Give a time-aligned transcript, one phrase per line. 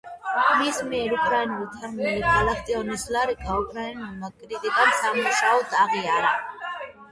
[0.59, 6.37] მის მიერ უკრაინულად თარგმნილი გალაკტიონის ლირიკა უკრაინულმა კრიტიკამ სანიმუშოდ აღიარა.